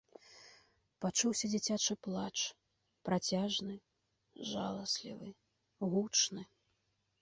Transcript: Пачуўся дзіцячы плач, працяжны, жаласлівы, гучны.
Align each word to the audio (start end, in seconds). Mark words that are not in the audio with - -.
Пачуўся 1.05 1.45
дзіцячы 1.51 1.93
плач, 2.07 2.33
працяжны, 3.11 3.75
жаласлівы, 4.53 5.29
гучны. 5.97 6.43